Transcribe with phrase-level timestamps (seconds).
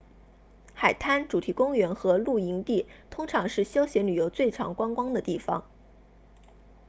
[0.73, 5.63] 海滩主题公园和露营地通常是休闲游客最常光顾的地方